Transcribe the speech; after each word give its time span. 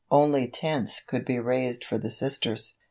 Only 0.09 0.47
tents 0.47 0.99
could 0.99 1.25
be 1.25 1.37
raised 1.37 1.83
for 1.85 1.99
the 1.99 2.09
Sisters. 2.09 2.79